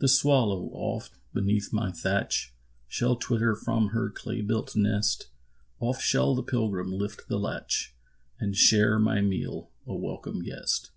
The 0.00 0.08
swallow, 0.08 0.68
oft, 0.74 1.16
beneath 1.32 1.72
my 1.72 1.90
thatch, 1.90 2.52
Shall 2.86 3.16
twitter 3.16 3.54
from 3.56 3.88
her 3.96 4.10
clay 4.10 4.42
built 4.42 4.76
nest; 4.76 5.28
Oft 5.80 6.02
shall 6.02 6.34
the 6.34 6.42
pilgrim 6.42 6.92
lift 6.92 7.28
the 7.28 7.38
latch, 7.38 7.94
And 8.38 8.54
share 8.54 8.98
my 8.98 9.22
meal, 9.22 9.70
a 9.86 9.94
welcome 9.94 10.42
guest. 10.42 10.90